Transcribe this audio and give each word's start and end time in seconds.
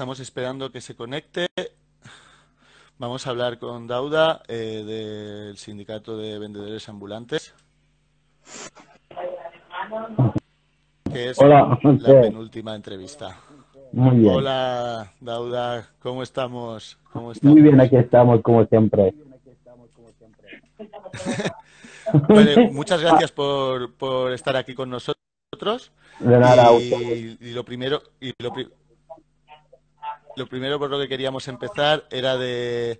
estamos 0.00 0.20
esperando 0.20 0.72
que 0.72 0.80
se 0.80 0.96
conecte. 0.96 1.46
Vamos 2.96 3.26
a 3.26 3.30
hablar 3.30 3.58
con 3.58 3.86
Dauda 3.86 4.40
eh, 4.48 4.82
del 4.86 5.58
Sindicato 5.58 6.16
de 6.16 6.38
Vendedores 6.38 6.88
Ambulantes. 6.88 7.52
Que 11.04 11.28
es 11.28 11.38
la 11.42 11.78
penúltima 11.78 12.74
entrevista. 12.74 13.36
Muy 13.92 14.20
bien. 14.20 14.36
Hola, 14.36 15.12
Dauda, 15.20 15.90
¿cómo 15.98 16.22
estamos? 16.22 16.98
¿Cómo 17.12 17.32
estamos? 17.32 17.52
Muy 17.52 17.60
bien, 17.60 17.78
aquí 17.78 17.96
estamos, 17.96 18.40
como 18.40 18.64
siempre. 18.64 19.12
muchas 22.72 23.02
gracias 23.02 23.32
por, 23.32 23.92
por 23.96 24.32
estar 24.32 24.56
aquí 24.56 24.72
con 24.74 24.88
nosotros. 24.88 25.92
De 26.20 26.38
nada, 26.38 26.72
y, 26.80 27.36
y 27.38 27.52
lo 27.52 27.66
primero, 27.66 28.00
y 28.18 28.32
lo, 28.38 28.50
lo 30.36 30.46
primero 30.46 30.78
por 30.78 30.90
lo 30.90 30.98
que 30.98 31.08
queríamos 31.08 31.48
empezar 31.48 32.04
era 32.10 32.36
de 32.36 32.98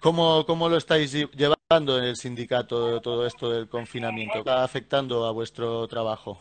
cómo, 0.00 0.44
cómo 0.46 0.68
lo 0.68 0.76
estáis 0.76 1.12
llevando 1.12 1.98
en 1.98 2.04
el 2.04 2.16
sindicato 2.16 3.00
todo 3.00 3.26
esto 3.26 3.50
del 3.50 3.68
confinamiento. 3.68 4.38
¿Está 4.38 4.62
afectando 4.62 5.26
a 5.26 5.32
vuestro 5.32 5.86
trabajo? 5.88 6.38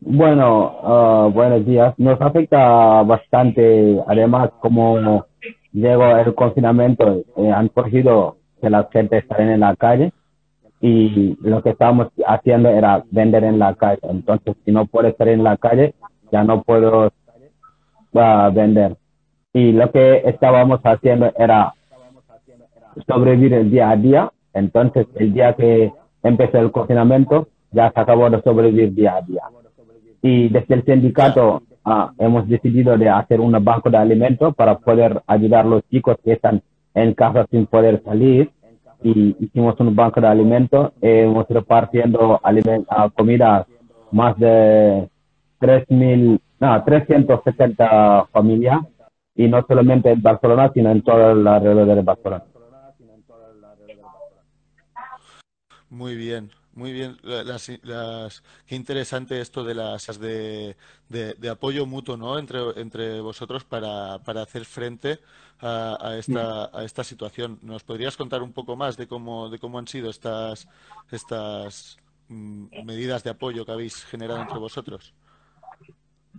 Bueno, 0.00 0.78
ah, 0.82 1.28
buenos 1.32 1.64
días. 1.64 1.94
Nos 1.96 2.20
afecta 2.20 3.02
bastante. 3.02 4.00
Además, 4.08 4.50
como 4.60 5.24
llegó 5.72 6.16
el 6.16 6.34
confinamiento, 6.34 7.22
eh, 7.36 7.50
han 7.50 7.68
cogido 7.68 8.36
que 8.60 8.68
la 8.68 8.88
gente 8.92 9.18
está 9.18 9.38
en 9.38 9.60
la 9.60 9.76
calle 9.76 10.12
y 10.80 11.36
lo 11.40 11.62
que 11.62 11.70
estábamos 11.70 12.08
haciendo 12.26 12.68
era 12.68 13.04
vender 13.10 13.44
en 13.44 13.60
la 13.60 13.74
calle. 13.74 14.00
Entonces, 14.02 14.56
si 14.64 14.72
no 14.72 14.86
puedo 14.86 15.08
estar 15.08 15.28
en 15.28 15.44
la 15.44 15.56
calle, 15.56 15.94
ya 16.32 16.42
no 16.42 16.62
puedo 16.62 17.12
a 18.14 18.50
vender. 18.50 18.96
Y 19.52 19.72
lo 19.72 19.90
que 19.90 20.22
estábamos 20.24 20.80
haciendo 20.82 21.32
era 21.38 21.74
sobrevivir 23.06 23.54
el 23.54 23.70
día 23.70 23.90
a 23.90 23.96
día. 23.96 24.32
Entonces, 24.54 25.06
el 25.16 25.32
día 25.32 25.54
que 25.54 25.92
empezó 26.22 26.58
el 26.58 26.70
confinamiento, 26.70 27.48
ya 27.70 27.90
se 27.90 28.00
acabó 28.00 28.28
de 28.30 28.42
sobrevivir 28.42 28.94
día 28.94 29.16
a 29.16 29.22
día. 29.22 29.42
Y 30.22 30.48
desde 30.48 30.74
el 30.74 30.84
sindicato 30.84 31.62
ah, 31.84 32.12
hemos 32.18 32.48
decidido 32.48 32.96
de 32.96 33.08
hacer 33.08 33.40
un 33.40 33.52
banco 33.64 33.90
de 33.90 33.96
alimentos 33.96 34.54
para 34.54 34.78
poder 34.78 35.20
ayudar 35.26 35.66
a 35.66 35.68
los 35.68 35.88
chicos 35.88 36.16
que 36.24 36.32
están 36.32 36.62
en 36.94 37.14
casa 37.14 37.46
sin 37.50 37.66
poder 37.66 38.02
salir. 38.04 38.50
Y 39.02 39.36
hicimos 39.44 39.78
un 39.80 39.96
banco 39.96 40.20
de 40.20 40.28
alimentos. 40.28 40.92
hemos 41.00 41.48
repartiendo 41.48 42.38
aliment 42.42 42.86
uh, 42.88 43.10
comida 43.10 43.66
más 44.12 44.38
de 44.38 45.08
3.000 45.60 46.38
no, 46.62 46.84
370 46.84 48.26
familias 48.26 48.80
y 49.34 49.48
no 49.48 49.64
solamente 49.66 50.12
en 50.12 50.22
Barcelona, 50.22 50.70
sino 50.72 50.92
en 50.92 51.02
todo 51.02 51.32
el 51.32 51.44
alrededor 51.44 51.96
de 51.96 52.02
Barcelona. 52.02 52.44
Muy 55.90 56.14
bien, 56.14 56.50
muy 56.72 56.92
bien. 56.92 57.16
Las, 57.24 57.68
las, 57.82 58.44
qué 58.64 58.76
interesante 58.76 59.40
esto 59.40 59.64
de 59.64 59.74
las 59.74 60.20
de, 60.20 60.76
de, 61.08 61.50
apoyo 61.50 61.84
mutuo 61.84 62.16
¿no? 62.16 62.38
entre, 62.38 62.60
entre 62.76 63.20
vosotros 63.20 63.64
para, 63.64 64.20
para 64.20 64.42
hacer 64.42 64.64
frente 64.64 65.18
a, 65.58 65.98
a, 66.00 66.16
esta, 66.16 66.70
a 66.72 66.84
esta 66.84 67.02
situación. 67.02 67.58
¿Nos 67.62 67.82
podrías 67.82 68.16
contar 68.16 68.40
un 68.40 68.52
poco 68.52 68.76
más 68.76 68.96
de 68.96 69.08
cómo, 69.08 69.50
de 69.50 69.58
cómo 69.58 69.80
han 69.80 69.88
sido 69.88 70.10
estas, 70.10 70.68
estas 71.10 71.98
mm, 72.28 72.84
medidas 72.84 73.24
de 73.24 73.30
apoyo 73.30 73.66
que 73.66 73.72
habéis 73.72 74.04
generado 74.04 74.40
entre 74.40 74.58
vosotros? 74.58 75.12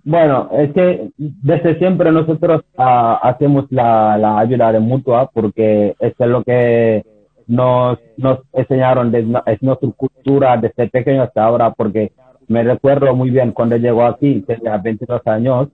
Bueno, 0.05 0.49
es 0.51 0.73
que 0.73 1.11
desde 1.17 1.77
siempre 1.77 2.11
nosotros 2.11 2.63
ah, 2.77 3.19
hacemos 3.23 3.65
la, 3.69 4.17
la, 4.17 4.39
ayuda 4.39 4.73
de 4.73 4.79
mutua 4.79 5.29
porque 5.33 5.95
es 5.97 6.13
lo 6.19 6.43
que 6.43 7.03
nos, 7.47 7.99
nos 8.17 8.39
enseñaron, 8.51 9.13
es 9.15 9.61
nuestra 9.61 9.89
cultura 9.95 10.57
desde 10.57 10.89
pequeño 10.89 11.23
hasta 11.23 11.43
ahora, 11.43 11.71
porque 11.71 12.11
me 12.47 12.63
recuerdo 12.63 13.15
muy 13.15 13.29
bien 13.29 13.51
cuando 13.51 13.77
llegó 13.77 14.05
aquí, 14.05 14.41
tenía 14.41 14.77
22 14.77 15.21
años, 15.25 15.69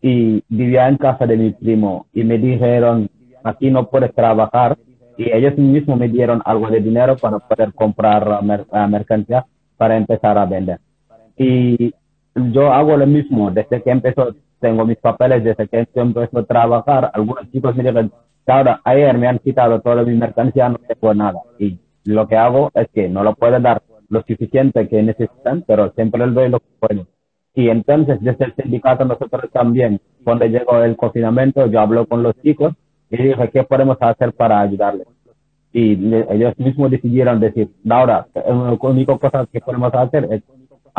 y 0.00 0.42
vivía 0.48 0.88
en 0.88 0.96
casa 0.96 1.26
de 1.26 1.36
mi 1.36 1.50
primo, 1.50 2.06
y 2.12 2.24
me 2.24 2.38
dijeron, 2.38 3.08
aquí 3.42 3.70
no 3.70 3.88
puedes 3.88 4.14
trabajar, 4.14 4.76
y 5.16 5.32
ellos 5.32 5.56
mismos 5.56 5.98
me 5.98 6.08
dieron 6.08 6.40
algo 6.44 6.68
de 6.68 6.80
dinero 6.80 7.16
para 7.16 7.38
poder 7.38 7.72
comprar 7.74 8.42
mercancía 8.88 9.44
para 9.76 9.96
empezar 9.96 10.38
a 10.38 10.44
vender. 10.44 10.78
Y 11.36 11.92
yo 12.52 12.72
hago 12.72 12.96
lo 12.96 13.06
mismo 13.06 13.50
desde 13.50 13.82
que 13.82 13.90
empezó, 13.90 14.34
tengo 14.60 14.84
mis 14.84 14.98
papeles 14.98 15.44
desde 15.44 15.68
que 15.68 15.86
empezó 15.94 16.38
a 16.38 16.44
trabajar. 16.44 17.10
Algunos 17.14 17.50
chicos 17.50 17.76
me 17.76 17.84
dicen, 17.84 18.10
ahora, 18.46 18.80
ayer 18.84 19.16
me 19.16 19.28
han 19.28 19.38
quitado 19.38 19.80
toda 19.80 20.02
mi 20.02 20.14
mercancía, 20.14 20.68
no 20.68 20.78
tengo 20.78 21.14
nada. 21.14 21.40
Y 21.58 21.78
lo 22.04 22.26
que 22.26 22.36
hago 22.36 22.70
es 22.74 22.88
que 22.94 23.08
no 23.08 23.22
lo 23.22 23.34
puedo 23.34 23.58
dar 23.60 23.82
lo 24.08 24.22
suficiente 24.22 24.88
que 24.88 25.02
necesitan, 25.02 25.64
pero 25.66 25.92
siempre 25.92 26.24
les 26.24 26.34
doy 26.34 26.48
lo 26.48 26.60
que 26.60 26.66
puedo. 26.80 27.06
Y 27.54 27.68
entonces, 27.68 28.20
desde 28.20 28.46
el 28.46 28.54
sindicato, 28.54 29.04
nosotros 29.04 29.50
también, 29.52 30.00
cuando 30.24 30.46
llegó 30.46 30.82
el 30.82 30.96
confinamiento, 30.96 31.66
yo 31.66 31.80
hablo 31.80 32.06
con 32.06 32.22
los 32.22 32.34
chicos 32.42 32.74
y 33.10 33.16
dije, 33.16 33.50
¿qué 33.52 33.64
podemos 33.64 33.96
hacer 34.00 34.32
para 34.32 34.60
ayudarles? 34.60 35.06
Y 35.72 35.92
ellos 36.30 36.58
mismos 36.58 36.90
decidieron 36.90 37.40
decir, 37.40 37.68
ahora, 37.88 38.26
la 38.34 38.78
única 38.80 39.18
cosa 39.18 39.46
que 39.52 39.60
podemos 39.60 39.92
hacer 39.94 40.28
es 40.30 40.42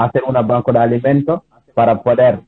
hacer 0.06 0.24
un 0.26 0.34
banco 0.48 0.72
de 0.72 0.80
alimentos 0.80 1.42
para 1.74 2.02
poder 2.02 2.40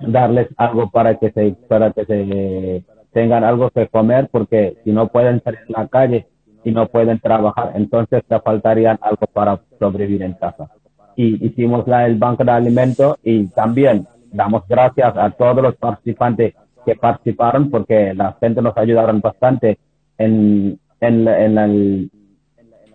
darles 0.00 0.48
algo 0.56 0.90
para 0.90 1.16
que 1.16 1.30
se 1.32 1.56
para 1.68 1.90
que 1.92 2.04
se 2.04 2.84
tengan 3.12 3.42
algo 3.42 3.70
que 3.70 3.88
comer 3.88 4.28
porque 4.30 4.76
si 4.84 4.92
no 4.92 5.08
pueden 5.08 5.42
salir 5.42 5.60
en 5.66 5.72
la 5.72 5.88
calle 5.88 6.26
y 6.64 6.70
no 6.70 6.86
pueden 6.86 7.18
trabajar 7.20 7.72
entonces 7.74 8.22
te 8.28 8.38
faltarían 8.40 8.98
algo 9.00 9.26
para 9.32 9.60
sobrevivir 9.78 10.22
en 10.22 10.34
casa. 10.34 10.68
Y 11.16 11.44
hicimos 11.44 11.88
la, 11.88 12.06
el 12.06 12.16
banco 12.16 12.44
de 12.44 12.52
alimentos 12.52 13.16
y 13.24 13.46
también 13.48 14.06
damos 14.30 14.62
gracias 14.68 15.16
a 15.16 15.30
todos 15.30 15.62
los 15.62 15.74
participantes 15.76 16.54
que 16.86 16.94
participaron 16.94 17.70
porque 17.70 18.14
la 18.14 18.36
gente 18.40 18.62
nos 18.62 18.76
ayudaron 18.76 19.20
bastante 19.20 19.78
en, 20.16 20.78
en, 21.00 21.28
en 21.28 21.58
el 21.58 22.10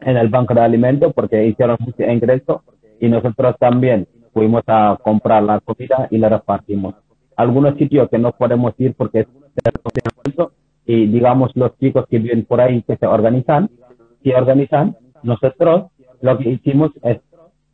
en 0.05 0.17
el 0.17 0.29
banco 0.29 0.53
de 0.53 0.61
alimentos 0.61 1.13
porque 1.13 1.45
hicieron 1.45 1.78
mucho 1.79 2.03
ingreso 2.03 2.63
y 3.00 3.09
nosotros 3.09 3.56
también 3.59 4.08
fuimos 4.34 4.64
a 4.68 4.98
comprar 5.02 5.44
la 5.44 5.59
comida 5.59 6.08
y 6.09 6.18
la 6.18 6.30
repartimos. 6.30 6.96
Algunos 7.36 7.76
sitios 7.78 8.09
que 8.09 8.18
no 8.18 8.31
podemos 8.31 8.74
ir 8.78 8.94
porque 8.96 9.22
es 9.22 9.28
y 10.86 11.08
digamos 11.08 11.52
los 11.56 11.78
chicos 11.78 12.06
que 12.09 12.20
viven 12.20 12.46
por 12.46 12.59
ahí 12.59 12.82
que 12.84 12.98
se 12.98 13.08
organizan, 13.08 13.70
que 14.24 14.36
organizan, 14.36 14.98
nosotros 15.22 15.92
lo 16.22 16.38
que 16.38 16.50
hicimos 16.50 16.92
es 17.03 17.20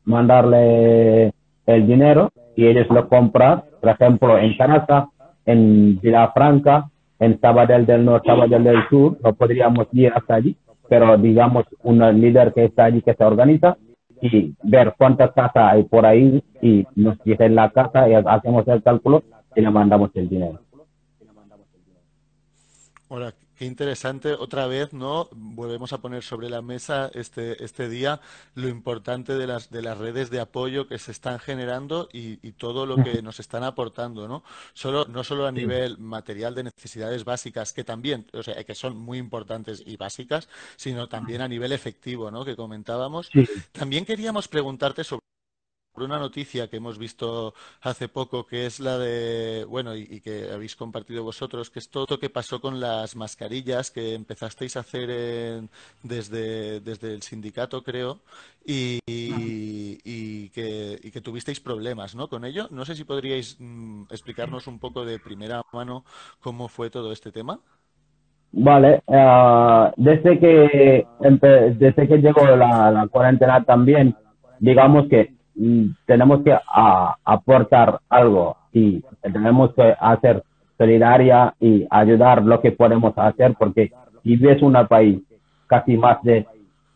mandarle 0.06 1.34
el 1.66 1.88
dinero 1.88 2.32
y 2.56 2.68
ellos 2.68 2.88
lo 2.90 3.08
compran, 3.08 3.64
por 3.80 3.90
ejemplo, 3.90 4.38
en 4.38 4.58
Canasa, 4.58 5.10
en 5.46 6.00
Vilafranca, 6.00 6.90
en 7.20 7.40
Sabadell 7.40 7.86
del 7.86 8.06
Norte, 8.06 8.28
Sabadell 8.28 8.64
del 8.64 8.88
Sur, 8.90 9.18
no 9.24 9.34
podríamos 9.34 9.88
ir 9.94 10.12
hasta 10.14 10.36
allí, 10.36 10.56
pero 10.88 11.18
digamos 11.18 11.66
un 11.84 12.00
líder 12.22 12.54
que 12.54 12.66
está 12.66 12.86
allí 12.86 13.02
que 13.02 13.14
se 13.14 13.24
organiza 13.24 13.78
y 14.22 14.56
ver 14.64 14.96
cuántas 14.98 15.32
casas 15.32 15.74
hay 15.74 15.84
por 15.84 16.06
ahí 16.06 16.44
y 16.62 16.86
nos 16.96 17.22
dicen 17.24 17.56
la 17.56 17.70
casa 17.70 18.10
y 18.10 18.14
hacemos 18.14 18.68
el 18.68 18.84
cálculo 18.84 19.24
y 19.56 19.62
le 19.62 19.70
mandamos 19.70 20.12
el 20.16 20.30
dinero. 20.30 20.60
Hola, 23.08 23.34
qué 23.60 23.66
interesante. 23.66 24.32
Otra 24.32 24.68
vez, 24.68 24.94
¿no? 24.94 25.28
Volvemos 25.34 25.92
a 25.92 25.98
poner 25.98 26.24
sobre 26.24 26.50
la 26.50 26.62
mesa 26.62 27.12
este, 27.14 27.62
este 27.62 27.90
día 27.90 28.22
lo 28.56 28.70
importante 28.70 29.34
de 29.34 29.48
las, 29.48 29.70
de 29.70 29.82
las 29.82 29.98
redes 29.98 30.30
de 30.30 30.40
apoyo 30.40 30.88
que 30.88 30.98
se 30.98 31.12
están 31.12 31.40
generando 31.40 32.08
y, 32.14 32.38
todo 32.54 32.86
lo 32.86 33.04
que 33.04 33.22
nos 33.22 33.40
están 33.40 33.64
aportando, 33.64 34.28
¿no? 34.28 34.44
Solo, 34.74 35.06
no 35.06 35.24
solo 35.24 35.46
a 35.46 35.52
nivel 35.52 35.98
material 35.98 36.56
de 36.56 36.64
necesidades 36.64 37.24
básicas, 37.24 37.74
que 37.74 37.84
también, 37.84 38.26
o 38.34 38.44
sea, 38.44 38.64
que 38.64 38.76
son 38.76 38.98
muy 38.98 39.18
importantes 39.18 39.84
y 39.86 39.98
básicas, 39.98 40.50
sino 40.76 41.08
también 41.08 41.42
a 41.42 41.48
nivel 41.48 41.72
efectivo, 41.72 42.32
¿no? 42.32 42.44
Que 42.44 42.56
comentábamos. 42.56 43.30
También 43.72 44.06
queríamos 44.06 44.48
preguntarte 44.48 45.04
sobre 45.04 45.29
una 46.04 46.20
noticia 46.20 46.68
que 46.70 46.78
hemos 46.78 46.98
visto 46.98 47.54
hace 47.82 48.08
poco, 48.08 48.46
que 48.46 48.66
es 48.66 48.80
la 48.80 48.98
de, 48.98 49.66
bueno, 49.66 49.96
y, 49.96 50.22
que 50.22 50.50
habéis 50.52 50.76
compartido 50.76 51.24
vosotros, 51.24 51.70
que 51.70 51.80
es 51.80 51.90
todo 51.90 52.06
lo 52.10 52.20
que 52.20 52.30
pasó 52.30 52.60
con 52.60 52.80
las 52.80 53.16
mascarillas 53.16 53.92
que 53.92 54.16
empezasteis 54.16 54.78
a 54.78 54.82
hacer 54.82 55.10
desde, 56.04 56.80
desde 56.82 57.14
el 57.14 57.22
sindicato, 57.22 57.84
creo, 57.84 58.20
y, 58.66 59.00
y, 59.08 60.50
que, 60.50 61.00
y, 61.02 61.12
que, 61.12 61.22
tuvisteis 61.22 61.60
problemas 61.60 62.16
¿no? 62.16 62.28
con 62.28 62.46
ello. 62.46 62.68
No 62.72 62.86
sé 62.86 62.96
si 62.96 63.04
podríais 63.04 63.58
mm, 63.60 64.04
explicarnos 64.12 64.68
un 64.68 64.80
poco 64.80 65.06
de 65.06 65.20
primera 65.20 65.62
mano 65.74 66.04
cómo 66.40 66.68
fue 66.68 66.90
todo 66.90 67.12
este 67.12 67.32
tema. 67.32 67.60
Vale, 68.52 69.04
uh, 69.06 69.92
desde 69.96 70.40
que 70.40 71.08
desde 71.80 72.08
que 72.08 72.18
llegó 72.18 72.46
la, 72.56 72.90
la 72.90 73.08
cuarentena 73.08 73.64
también, 73.64 74.16
digamos 74.60 75.08
que 75.08 75.39
tenemos 76.06 76.42
que 76.44 76.58
aportar 77.26 78.00
algo 78.10 78.56
y 78.72 79.04
tenemos 79.22 79.74
que 79.74 79.96
hacer 80.00 80.44
solidaria 80.78 81.54
y 81.60 81.86
ayudar 81.90 82.44
lo 82.44 82.62
que 82.62 82.72
podemos 82.72 83.14
hacer, 83.18 83.56
porque 83.60 83.92
si 84.24 84.36
ves 84.38 84.62
un 84.62 84.74
país 84.88 85.22
casi 85.68 85.98
más 85.98 86.22
de 86.24 86.46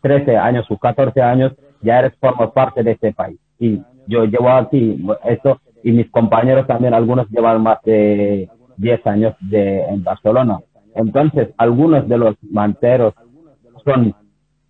13 0.00 0.36
años 0.36 0.66
o 0.70 0.78
14 0.78 1.20
años, 1.20 1.52
ya 1.82 1.98
eres 1.98 2.14
forma 2.18 2.50
parte 2.52 2.82
de 2.82 2.92
este 2.92 3.12
país. 3.12 3.38
Y 3.58 3.82
yo 4.06 4.24
llevo 4.24 4.50
aquí 4.50 5.04
esto 5.24 5.60
y 5.82 5.92
mis 5.92 6.10
compañeros 6.10 6.66
también, 6.66 6.94
algunos 6.94 7.28
llevan 7.28 7.62
más 7.62 7.78
de 7.84 8.48
10 8.78 9.06
años 9.06 9.34
de, 9.40 9.82
en 9.82 10.02
Barcelona. 10.02 10.60
Entonces, 10.94 11.50
algunos 11.58 12.08
de 12.08 12.16
los 12.16 12.36
manteros 12.42 13.14
son 13.84 14.14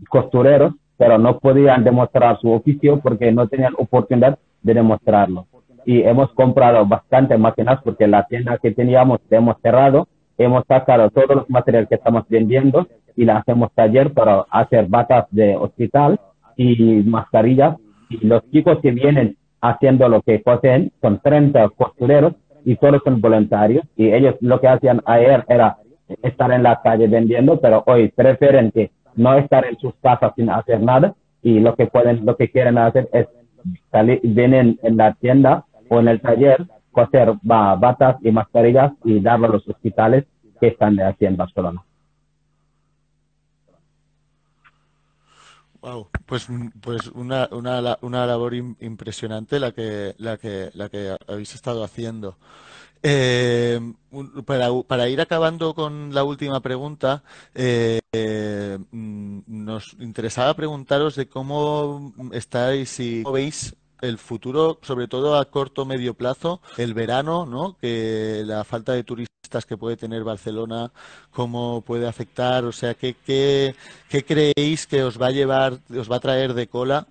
costureros, 0.08 0.74
pero 0.96 1.18
no 1.18 1.38
podían 1.38 1.84
demostrar 1.84 2.38
su 2.40 2.50
oficio 2.52 3.00
porque 3.00 3.32
no 3.32 3.48
tenían 3.48 3.74
oportunidad 3.78 4.38
de 4.62 4.74
demostrarlo. 4.74 5.46
Y 5.84 6.02
hemos 6.02 6.32
comprado 6.32 6.86
bastante 6.86 7.36
máquinas 7.36 7.80
porque 7.82 8.06
la 8.06 8.26
tienda 8.26 8.58
que 8.58 8.70
teníamos 8.70 9.20
hemos 9.30 9.56
cerrado, 9.60 10.08
hemos 10.38 10.64
sacado 10.66 11.10
todos 11.10 11.36
los 11.36 11.50
materiales 11.50 11.88
que 11.88 11.96
estamos 11.96 12.24
vendiendo 12.28 12.86
y 13.16 13.24
la 13.24 13.38
hacemos 13.38 13.72
taller 13.74 14.12
para 14.12 14.44
hacer 14.50 14.86
batas 14.86 15.26
de 15.30 15.56
hospital 15.56 16.18
y 16.56 17.02
mascarillas. 17.04 17.76
Y 18.08 18.26
los 18.26 18.48
chicos 18.50 18.78
que 18.80 18.92
vienen 18.92 19.36
haciendo 19.60 20.08
lo 20.08 20.22
que 20.22 20.38
poseen 20.38 20.92
son 21.00 21.20
30 21.20 21.68
costureros 21.70 22.34
y 22.64 22.76
todos 22.76 23.02
son 23.04 23.20
voluntarios. 23.20 23.84
Y 23.96 24.12
ellos 24.12 24.36
lo 24.40 24.60
que 24.60 24.68
hacían 24.68 25.02
ayer 25.04 25.44
era 25.48 25.76
estar 26.22 26.50
en 26.52 26.62
la 26.62 26.80
calle 26.82 27.08
vendiendo, 27.08 27.60
pero 27.60 27.82
hoy 27.86 28.08
prefieren 28.08 28.70
que 28.70 28.90
no 29.16 29.36
estar 29.38 29.64
en 29.66 29.78
sus 29.78 29.94
casas 30.02 30.32
sin 30.36 30.50
hacer 30.50 30.80
nada 30.80 31.14
y 31.42 31.60
lo 31.60 31.74
que 31.74 31.86
pueden, 31.86 32.24
lo 32.24 32.36
que 32.36 32.50
quieren 32.50 32.78
hacer 32.78 33.08
es 33.12 33.26
salir, 33.90 34.20
vienen 34.22 34.78
en 34.82 34.96
la 34.96 35.14
tienda 35.14 35.64
o 35.88 36.00
en 36.00 36.08
el 36.08 36.20
taller, 36.20 36.66
coser 36.90 37.32
batas 37.42 38.16
y 38.22 38.30
mascarillas 38.30 38.92
y 39.04 39.20
darlo 39.20 39.46
a 39.46 39.50
los 39.50 39.68
hospitales 39.68 40.24
que 40.60 40.68
están 40.68 40.98
aquí 41.00 41.26
en 41.26 41.36
Barcelona. 41.36 41.82
Wow, 45.82 46.08
pues, 46.24 46.48
pues 46.80 47.08
una, 47.08 47.46
una, 47.52 47.98
una 48.00 48.24
labor 48.24 48.54
impresionante 48.54 49.60
la 49.60 49.72
que, 49.72 50.14
la 50.16 50.38
que, 50.38 50.70
la 50.72 50.88
que 50.88 51.14
habéis 51.28 51.54
estado 51.54 51.84
haciendo. 51.84 52.38
Eh, 53.06 53.78
para, 54.46 54.70
para, 54.86 55.10
ir 55.10 55.20
acabando 55.20 55.74
con 55.74 56.14
la 56.14 56.24
última 56.24 56.60
pregunta, 56.60 57.22
eh, 57.54 58.00
mm, 58.90 59.40
nos 59.46 59.94
interesaba 60.00 60.54
preguntaros 60.54 61.14
de 61.14 61.28
cómo 61.28 62.14
estáis 62.32 62.98
y 63.00 63.22
cómo 63.22 63.34
veis 63.34 63.76
el 64.00 64.16
futuro, 64.16 64.78
sobre 64.80 65.06
todo 65.06 65.36
a 65.36 65.44
corto 65.44 65.84
medio 65.84 66.14
plazo, 66.14 66.62
el 66.78 66.94
verano, 66.94 67.44
¿no? 67.44 67.76
Que 67.76 68.42
la 68.46 68.64
falta 68.64 68.94
de 68.94 69.04
turistas 69.04 69.66
que 69.66 69.76
puede 69.76 69.98
tener 69.98 70.24
Barcelona, 70.24 70.90
cómo 71.30 71.82
puede 71.82 72.08
afectar, 72.08 72.64
o 72.64 72.72
sea, 72.72 72.94
¿qué, 72.94 73.16
qué, 73.26 73.74
qué 74.08 74.24
creéis 74.24 74.86
que 74.86 75.04
os 75.04 75.20
va 75.20 75.26
a 75.26 75.30
llevar, 75.30 75.78
os 75.94 76.10
va 76.10 76.16
a 76.16 76.20
traer 76.20 76.54
de 76.54 76.68
cola 76.68 77.06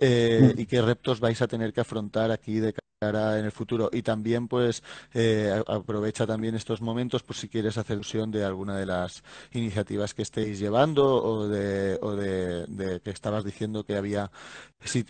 eh, 0.00 0.52
mm. 0.54 0.60
y 0.60 0.66
qué 0.66 0.82
retos 0.82 1.20
vais 1.20 1.40
a 1.42 1.48
tener 1.48 1.72
que 1.72 1.80
afrontar 1.80 2.30
aquí 2.30 2.60
de 2.60 2.72
en 3.00 3.44
el 3.44 3.52
futuro 3.52 3.90
y 3.92 4.02
también 4.02 4.48
pues 4.48 4.82
eh, 5.14 5.62
aprovecha 5.68 6.26
también 6.26 6.56
estos 6.56 6.82
momentos 6.82 7.22
por 7.22 7.36
si 7.36 7.48
quieres 7.48 7.78
hacer 7.78 7.94
alusión 7.94 8.32
de 8.32 8.44
alguna 8.44 8.76
de 8.76 8.86
las 8.86 9.22
iniciativas 9.52 10.14
que 10.14 10.22
estéis 10.22 10.58
llevando 10.58 11.04
o 11.06 11.46
de, 11.46 11.96
o 12.02 12.16
de, 12.16 13.00
que 13.04 13.10
estabas 13.10 13.44
diciendo 13.44 13.84
que 13.84 13.96
había 13.96 14.32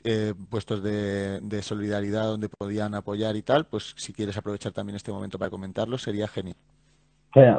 eh, 0.05 0.35
puestos 0.51 0.83
de, 0.83 1.63
solidaridad 1.63 2.25
donde 2.25 2.51
podían 2.51 2.95
apoyar 2.95 3.37
y 3.37 3.43
tal 3.43 3.65
pues 3.65 3.95
si 3.97 4.13
quieres 4.13 4.37
aprovechar 4.37 4.73
también 4.73 4.97
este 4.97 5.11
momento 5.11 5.39
para 5.39 5.51
comentarlo 5.51 5.97
sería 5.97 6.29
genial 6.29 6.57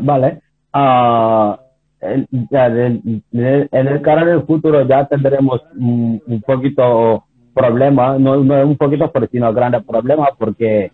vale 0.02 0.44
uh, 0.76 1.69
en, 2.01 3.24
el 3.31 4.01
canal 4.01 4.25
del 4.25 4.44
futuro 4.44 4.88
ya 4.88 5.06
tendremos 5.06 5.62
un 5.75 6.44
poquito 6.46 7.24
problema, 7.54 8.18
no, 8.18 8.38
no 8.38 8.66
un 8.66 8.78
poquito, 8.78 9.12
pero 9.12 9.28
sino 9.28 9.54
grande 9.54 9.81
problema, 9.81 10.30
porque 10.38 10.92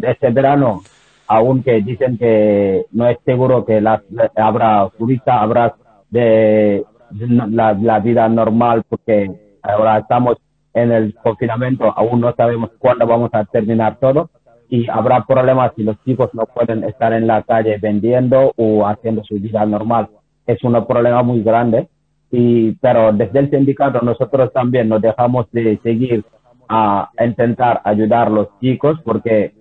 este 0.00 0.30
verano, 0.30 0.82
aunque 1.26 1.82
dicen 1.82 2.18
que 2.18 2.86
no 2.92 3.08
es 3.08 3.18
seguro 3.24 3.64
que 3.64 3.80
las, 3.80 4.02
habrá 4.36 4.88
turista, 4.96 5.40
habrá 5.40 5.74
de, 6.10 6.84
la, 7.10 7.98
vida 7.98 8.28
normal, 8.28 8.82
porque 8.88 9.30
ahora 9.62 9.98
estamos 9.98 10.36
en 10.72 10.92
el 10.92 11.14
confinamiento, 11.14 11.92
aún 11.96 12.20
no 12.20 12.32
sabemos 12.34 12.70
cuándo 12.78 13.06
vamos 13.06 13.30
a 13.32 13.44
terminar 13.44 13.98
todo 14.00 14.30
y 14.68 14.88
habrá 14.88 15.24
problemas 15.24 15.72
si 15.76 15.82
los 15.82 15.96
chicos 16.04 16.30
no 16.32 16.46
pueden 16.46 16.84
estar 16.84 17.12
en 17.12 17.26
la 17.26 17.42
calle 17.42 17.78
vendiendo 17.78 18.52
o 18.56 18.86
haciendo 18.86 19.22
su 19.24 19.34
vida 19.34 19.64
normal. 19.66 20.08
Es 20.46 20.62
un 20.64 20.72
problema 20.86 21.22
muy 21.22 21.42
grande. 21.42 21.88
Y, 22.30 22.72
pero 22.72 23.12
desde 23.12 23.38
el 23.38 23.50
sindicato 23.50 24.00
nosotros 24.00 24.52
también 24.52 24.88
nos 24.88 25.00
dejamos 25.00 25.46
de 25.52 25.78
seguir 25.82 26.24
a, 26.68 27.10
intentar 27.24 27.80
ayudar 27.84 28.26
a 28.26 28.30
los 28.30 28.48
chicos 28.60 28.98
porque 29.04 29.54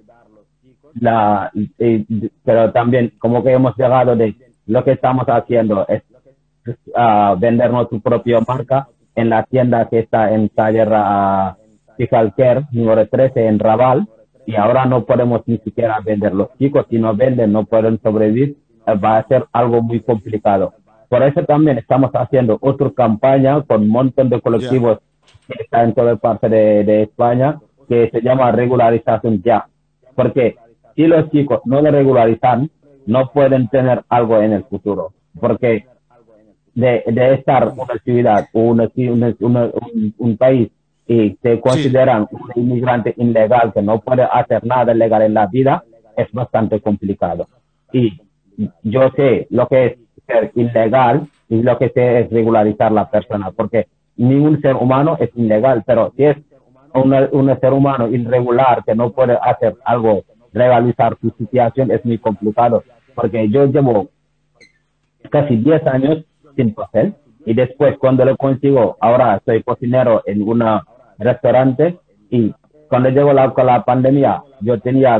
la, 0.95 1.51
pero 2.43 2.71
también 2.71 3.13
como 3.19 3.43
que 3.43 3.51
hemos 3.51 3.75
llegado 3.77 4.15
de 4.15 4.35
lo 4.65 4.83
que 4.83 4.91
estamos 4.91 5.25
haciendo 5.27 5.85
es 5.87 6.03
vender 7.39 7.71
nuestra 7.71 7.99
propia 7.99 8.39
marca 8.47 8.87
en 9.15 9.29
la 9.29 9.43
tienda 9.43 9.87
que 9.89 9.99
está 9.99 10.33
en 10.33 10.47
calle 10.49 10.85
Care, 12.35 12.65
número 12.71 13.07
13 13.07 13.47
en 13.47 13.59
Raval. 13.59 14.07
Y 14.45 14.55
ahora 14.55 14.85
no 14.85 15.05
podemos 15.05 15.41
ni 15.45 15.57
siquiera 15.59 15.99
vender 16.03 16.33
los 16.33 16.49
chicos. 16.57 16.85
Si 16.89 16.97
no 16.97 17.15
venden 17.15 17.51
no 17.53 17.65
pueden 17.65 18.01
sobrevivir 18.01 18.57
va 18.87 19.17
a 19.17 19.27
ser 19.27 19.45
algo 19.51 19.81
muy 19.81 20.01
complicado 20.01 20.73
por 21.13 21.21
eso 21.21 21.43
también 21.43 21.77
estamos 21.77 22.09
haciendo 22.15 22.57
otra 22.59 22.89
campaña 22.89 23.61
con 23.61 23.83
un 23.83 23.89
montón 23.89 24.29
de 24.29 24.41
colectivos 24.41 24.97
que 25.47 25.61
están 25.61 25.89
en 25.89 25.93
toda 25.93 26.15
parte 26.15 26.49
de, 26.49 27.03
España 27.03 27.59
que 27.87 28.09
se 28.09 28.19
llama 28.19 28.51
regularización 28.51 29.43
ya. 29.43 29.67
Porque 30.15 30.55
si 30.95 31.05
los 31.05 31.29
chicos 31.29 31.61
no 31.65 31.83
lo 31.83 31.91
regularizan, 31.91 32.67
no 33.05 33.29
pueden 33.29 33.67
tener 33.67 34.03
algo 34.09 34.41
en 34.41 34.53
el 34.53 34.63
futuro. 34.63 35.13
Porque 35.39 35.85
de, 36.73 37.03
de 37.05 37.33
estar 37.35 37.71
una 37.75 37.99
ciudad 38.03 38.47
o 38.51 38.61
un, 38.61 40.37
país 40.39 40.71
y 41.05 41.37
se 41.43 41.59
consideran 41.59 42.27
un 42.31 42.51
inmigrante 42.55 43.13
ilegal 43.17 43.71
que 43.71 43.83
no 43.83 43.99
puede 43.99 44.23
hacer 44.23 44.65
nada 44.65 44.95
legal 44.95 45.21
en 45.21 45.35
la 45.35 45.45
vida, 45.45 45.83
es 46.17 46.31
bastante 46.31 46.81
complicado. 46.81 47.47
Y 47.91 48.19
yo 48.83 49.09
sé 49.15 49.47
lo 49.49 49.67
que 49.67 49.85
es 49.85 49.97
ser 50.27 50.51
ilegal 50.55 51.27
y 51.49 51.61
lo 51.61 51.77
que 51.77 51.89
sé 51.89 52.21
es 52.21 52.29
regularizar 52.29 52.91
la 52.91 53.09
persona, 53.09 53.51
porque 53.51 53.87
ningún 54.15 54.61
ser 54.61 54.75
humano 54.75 55.17
es 55.19 55.29
ilegal, 55.35 55.83
pero 55.85 56.13
si 56.15 56.25
es 56.25 56.37
un, 56.93 57.59
ser 57.59 57.73
humano 57.73 58.07
irregular 58.07 58.83
que 58.85 58.95
no 58.95 59.11
puede 59.11 59.37
hacer 59.41 59.75
algo, 59.83 60.23
regularizar 60.53 61.17
su 61.19 61.31
situación 61.31 61.91
es 61.91 62.03
muy 62.05 62.17
complicado, 62.17 62.83
porque 63.15 63.49
yo 63.49 63.65
llevo 63.65 64.09
casi 65.29 65.57
10 65.57 65.87
años 65.87 66.25
sin 66.55 66.73
papel 66.73 67.15
y 67.45 67.53
después 67.53 67.97
cuando 67.97 68.23
lo 68.25 68.37
consigo, 68.37 68.97
ahora 68.99 69.41
soy 69.45 69.63
cocinero 69.63 70.21
en 70.25 70.41
un 70.47 70.63
restaurante 71.17 71.97
y 72.29 72.53
cuando 72.87 73.09
llegó 73.09 73.33
la 73.33 73.83
pandemia 73.83 74.43
yo 74.61 74.79
tenía 74.79 75.19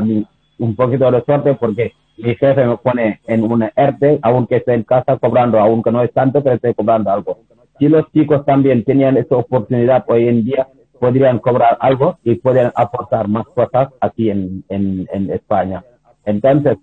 un 0.58 0.76
poquito 0.76 1.10
de 1.10 1.24
suerte 1.24 1.54
porque 1.54 1.92
mi 2.16 2.34
jefe 2.34 2.64
me 2.64 2.76
pone 2.76 3.20
en 3.26 3.42
un 3.42 3.62
ERTE, 3.74 4.18
aunque 4.22 4.56
esté 4.56 4.74
en 4.74 4.84
casa 4.84 5.16
cobrando, 5.18 5.58
aunque 5.58 5.90
no 5.90 6.02
es 6.02 6.12
tanto, 6.12 6.42
pero 6.42 6.56
estoy 6.56 6.74
cobrando 6.74 7.10
algo. 7.10 7.38
Si 7.78 7.88
los 7.88 8.10
chicos 8.12 8.44
también 8.44 8.84
tenían 8.84 9.16
esa 9.16 9.36
oportunidad 9.36 10.04
hoy 10.06 10.28
en 10.28 10.44
día, 10.44 10.68
podrían 10.98 11.38
cobrar 11.38 11.76
algo 11.80 12.18
y 12.22 12.36
podrían 12.36 12.72
aportar 12.76 13.28
más 13.28 13.46
cosas 13.46 13.88
aquí 14.00 14.30
en, 14.30 14.64
en, 14.68 15.06
en 15.12 15.30
España. 15.30 15.84
Entonces, 16.24 16.78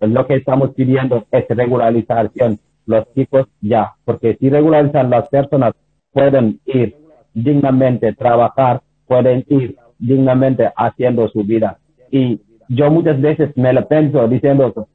lo 0.00 0.26
que 0.26 0.36
estamos 0.36 0.70
pidiendo 0.74 1.26
es 1.30 1.44
regularización. 1.48 2.58
Los 2.86 3.12
chicos 3.14 3.46
ya, 3.60 3.94
porque 4.04 4.36
si 4.38 4.48
regularizan 4.48 5.10
las 5.10 5.28
personas, 5.28 5.74
pueden 6.12 6.60
ir 6.64 6.96
dignamente 7.34 8.12
trabajar, 8.14 8.80
pueden 9.06 9.44
ir 9.48 9.76
dignamente 9.98 10.70
haciendo 10.76 11.28
su 11.28 11.42
vida. 11.42 11.78
Y 12.10 12.40
yo 12.68 12.90
muchas 12.90 13.20
veces 13.20 13.56
me 13.56 13.72
lo 13.72 13.86
pienso 13.86 14.26
diciendo, 14.28 14.88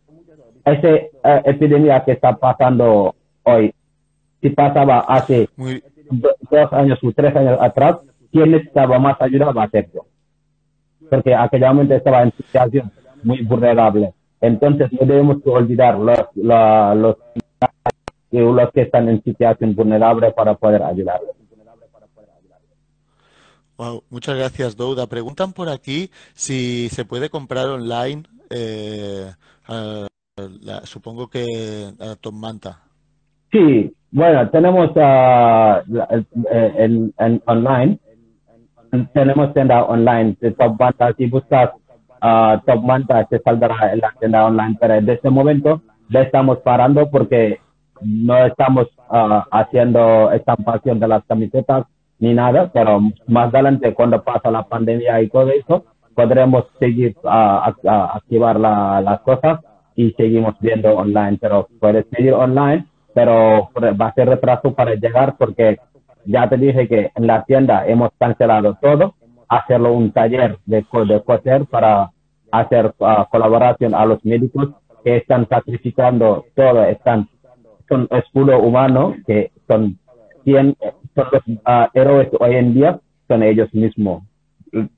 esa 0.66 0.88
eh, 0.88 1.10
epidemia 1.46 2.04
que 2.04 2.14
está 2.14 2.36
pasando 2.36 3.16
hoy, 3.44 3.74
si 4.42 4.50
pasaba 4.50 5.00
hace 5.00 5.50
dos 5.58 6.74
años 6.74 7.00
o 7.04 7.12
tres 7.12 7.36
años 7.36 7.58
atrás, 7.62 7.98
¿quién 8.32 8.52
necesitaba 8.52 9.00
más 9.00 9.20
ayuda 9.22 9.52
va 9.52 9.64
a 9.64 9.70
ser 9.70 9.90
yo. 9.94 10.06
Porque 11.10 11.34
aquella 11.36 11.74
momento 11.74 11.96
estaba 11.96 12.24
en 12.24 12.32
situación 12.32 12.92
muy 13.24 13.42
vulnerable. 13.42 14.14
Entonces 14.40 14.92
no 14.94 15.06
debemos 15.06 15.38
olvidar 15.46 16.00
los, 16.00 16.20
los, 16.36 17.18
los 18.32 18.72
que 18.72 18.82
están 18.82 19.10
en 19.10 19.22
situación 19.24 19.76
vulnerable 19.76 20.32
para 20.32 20.56
poder 20.56 20.82
ayudarlos 20.82 21.41
muchas 24.10 24.38
gracias, 24.38 24.76
Douda. 24.76 25.08
Preguntan 25.08 25.54
por 25.54 25.70
aquí 25.70 26.10
si 26.34 26.90
se 26.90 27.06
puede 27.06 27.30
comprar 27.30 27.68
online 27.68 28.24
eh, 28.50 29.32
supongo 30.84 31.28
que 31.30 31.46
a 32.00 32.16
Top 32.16 32.34
Manta. 32.34 32.80
Sí, 33.52 33.94
bueno, 34.12 34.50
tenemos 34.50 34.92
uh, 34.96 35.82
en, 36.78 37.14
online, 37.46 38.00
tenemos 39.14 39.54
tienda 39.54 39.84
online 39.84 40.38
de 40.40 40.52
Top 40.52 40.80
Manta. 40.80 41.14
Si 41.18 41.28
buscas 41.28 41.72
uh, 42.22 42.60
Top 42.66 42.84
Manta, 42.84 43.26
te 43.26 43.40
saldrá 43.40 43.94
en 43.94 44.00
la 44.00 44.14
tienda 44.20 44.46
online, 44.46 44.78
pero 44.80 44.96
en 44.96 45.10
este 45.10 45.30
momento 45.30 45.82
ya 46.10 46.22
estamos 46.22 46.60
parando 46.60 47.10
porque 47.10 47.60
no 48.02 48.46
estamos 48.46 48.88
uh, 49.10 49.42
haciendo 49.52 50.32
estampación 50.32 51.00
de 51.00 51.08
las 51.08 51.24
camisetas 51.26 51.86
ni 52.22 52.34
nada, 52.34 52.72
pero 52.72 53.02
más 53.28 53.54
adelante 53.54 53.94
cuando 53.94 54.24
pasa 54.24 54.50
la 54.50 54.64
pandemia 54.64 55.22
y 55.22 55.28
todo 55.28 55.50
eso, 55.50 55.84
podremos 56.16 56.66
seguir 56.80 57.16
a, 57.26 57.74
activar 58.16 58.60
la, 58.60 59.02
las 59.02 59.20
cosas 59.22 59.60
y 59.96 60.12
seguimos 60.12 60.56
viendo 60.60 60.96
online, 60.96 61.38
pero 61.42 61.68
puedes 61.80 62.06
seguir 62.16 62.34
online, 62.34 62.86
pero 63.14 63.70
va 64.00 64.08
a 64.08 64.14
ser 64.14 64.30
retraso 64.30 64.74
para 64.74 64.94
llegar 64.96 65.36
porque 65.38 65.78
ya 66.26 66.48
te 66.48 66.58
dije 66.58 66.88
que 66.88 67.12
en 67.16 67.28
la 67.28 67.44
tienda 67.44 67.88
hemos 67.88 68.12
cancelado 68.20 68.78
todo, 68.80 69.16
hacerlo 69.50 69.94
un 69.94 70.12
taller 70.12 70.58
de, 70.66 70.86
de 71.08 71.24
coser 71.24 71.66
para 71.66 72.12
hacer 72.52 72.94
uh, 73.00 73.26
colaboración 73.32 73.96
a 73.96 74.06
los 74.06 74.24
médicos 74.24 74.70
que 75.04 75.18
están 75.18 75.48
sacrificando 75.50 76.46
todo, 76.56 76.84
están, 76.84 77.28
son 77.90 78.08
escudo 78.12 78.60
humano, 78.60 79.16
que 79.26 79.52
son, 79.68 79.98
son 81.16 81.28
los 81.32 81.90
héroes 81.94 82.30
hoy 82.40 82.56
en 82.56 82.74
día, 82.74 83.00
son 83.28 83.44
ellos 83.44 83.74
mismos 83.74 84.24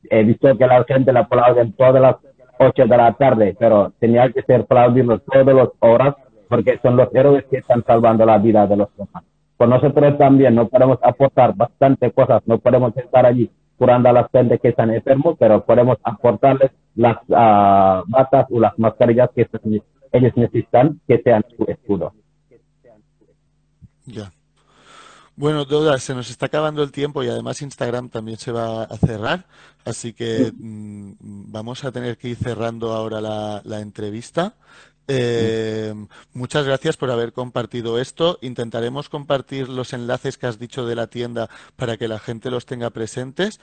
he 0.10 0.24
visto 0.24 0.58
que 0.58 0.68
la 0.68 0.84
gente 0.84 1.12
la 1.12 1.22
aplauden 1.22 1.74
todas 1.74 2.02
las 2.02 2.16
8 2.60 2.86
de 2.86 2.98
la 2.98 3.14
tarde, 3.14 3.56
pero 3.58 3.92
tenía 4.00 4.32
que 4.32 4.42
ser 4.44 4.62
aplaudidos 4.62 5.22
todas 5.26 5.56
las 5.56 5.70
horas 5.80 6.16
porque 6.48 6.78
son 6.82 6.96
los 6.96 7.14
héroes 7.14 7.46
que 7.50 7.58
están 7.58 7.84
salvando 7.84 8.26
la 8.26 8.38
vida 8.38 8.68
de 8.68 8.78
los 8.78 8.90
demás. 8.96 9.24
Con 9.58 9.70
nosotros 9.70 10.18
también 10.18 10.56
no 10.56 10.68
podemos 10.68 11.00
aportar 11.02 11.56
bastante 11.56 12.12
cosas, 12.12 12.44
no 12.46 12.60
podemos 12.60 12.96
estar 12.98 13.26
allí 13.26 13.50
curando 13.78 14.10
a 14.10 14.14
la 14.14 14.30
gente 14.32 14.60
que 14.60 14.70
están 14.70 14.92
enfermos, 14.92 15.36
pero 15.40 15.66
podemos 15.66 15.98
aportarles 16.04 16.72
las 16.96 17.18
uh, 17.30 18.04
batas 18.08 18.46
o 18.52 18.60
las 18.60 18.78
mascarillas 18.78 19.30
que 19.36 19.48
ellos 20.12 20.38
necesitan 20.38 21.00
que 21.08 21.20
sean 21.24 21.44
su 21.58 21.66
escudo. 21.68 22.14
Ya. 24.06 24.32
Bueno, 25.36 25.66
Doda, 25.66 25.98
se 25.98 26.14
nos 26.14 26.30
está 26.30 26.46
acabando 26.46 26.84
el 26.84 26.92
tiempo 26.92 27.24
y 27.24 27.28
además 27.28 27.62
Instagram 27.64 28.10
también 28.10 28.38
se 28.38 28.52
va 28.52 28.84
a 28.84 28.98
cerrar, 28.98 29.48
así 29.84 30.14
que 30.14 30.54
mm, 30.56 31.14
vamos 31.52 31.84
a 31.84 31.92
tener 31.92 32.20
que 32.20 32.30
ir 32.30 32.38
cerrando 32.38 32.94
ahora 32.94 33.20
la, 33.20 33.60
la 33.66 33.80
entrevista. 33.80 34.54
Eh, 35.08 35.94
muchas 36.34 36.66
gracias 36.66 36.98
por 36.98 37.12
haber 37.12 37.34
compartido 37.34 38.00
esto. 38.00 38.38
Intentaremos 38.42 39.10
compartir 39.10 39.70
los 39.70 39.94
enlaces 39.94 40.38
que 40.38 40.48
has 40.48 40.60
dicho 40.60 40.86
de 40.86 40.96
la 40.96 41.08
tienda 41.08 41.50
para 41.76 41.98
que 41.98 42.08
la 42.08 42.20
gente 42.20 42.50
los 42.50 42.66
tenga 42.66 42.90
presentes 42.90 43.60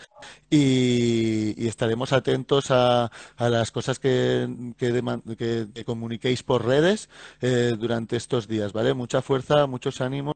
y, 0.50 1.66
estaremos 1.66 2.12
atentos 2.12 2.70
a, 2.70 3.10
las 3.38 3.70
cosas 3.70 3.98
que, 3.98 4.48
que, 4.76 5.84
comuniquéis 5.84 6.42
por 6.42 6.66
redes 6.66 7.08
eh, 7.40 7.74
durante 7.78 8.16
estos 8.16 8.48
días. 8.48 8.72
¿vale? 8.72 8.94
Mucha 8.94 9.22
fuerza, 9.22 9.66
muchos 9.66 10.00
ánimos 10.00 10.34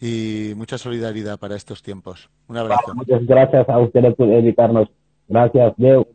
y 0.00 0.52
mucha 0.56 0.78
solidaridad 0.78 1.38
para 1.38 1.56
estos 1.56 1.82
tiempos. 1.82 2.30
Un 2.48 2.58
abrazo. 2.58 2.94
Muchas 2.94 3.26
gracias 3.26 3.68
a 3.68 3.78
ustedes 3.78 4.14
por 4.14 4.28
dedicarnos. 4.28 4.88
Gracias, 5.28 5.74
Diego. 5.76 6.06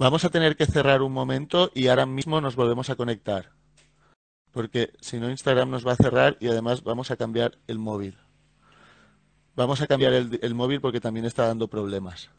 Vamos 0.00 0.24
a 0.24 0.30
tener 0.30 0.56
que 0.56 0.64
cerrar 0.64 1.02
un 1.02 1.12
momento 1.12 1.70
y 1.74 1.88
ahora 1.88 2.06
mismo 2.06 2.40
nos 2.40 2.56
volvemos 2.56 2.88
a 2.88 2.96
conectar. 2.96 3.50
Porque 4.50 4.94
si 4.98 5.20
no, 5.20 5.28
Instagram 5.28 5.68
nos 5.68 5.86
va 5.86 5.92
a 5.92 5.96
cerrar 5.96 6.38
y 6.40 6.48
además 6.48 6.82
vamos 6.82 7.10
a 7.10 7.18
cambiar 7.18 7.58
el 7.66 7.78
móvil. 7.78 8.16
Vamos 9.54 9.82
a 9.82 9.86
cambiar 9.86 10.14
el, 10.14 10.40
el 10.40 10.54
móvil 10.54 10.80
porque 10.80 11.02
también 11.02 11.26
está 11.26 11.46
dando 11.46 11.68
problemas. 11.68 12.30